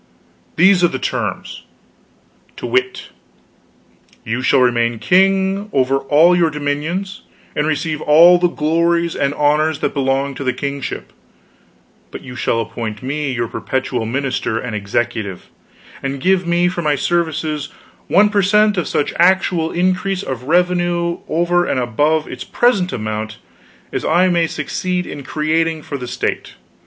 [0.55, 1.61] These are the terms,
[2.57, 3.09] to wit:
[4.25, 7.21] You shall remain king over all your dominions,
[7.55, 11.13] and receive all the glories and honors that belong to the kingship;
[12.09, 15.49] but you shall appoint me your perpetual minister and executive,
[16.01, 17.69] and give me for my services
[18.07, 23.37] one per cent of such actual increase of revenue over and above its present amount
[23.93, 26.55] as I may succeed in creating for the state.